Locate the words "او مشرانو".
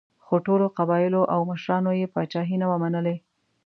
1.33-1.91